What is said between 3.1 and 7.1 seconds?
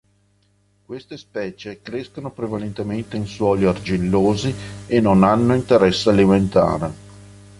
in suoli argillosi e non hanno interesse alimentare.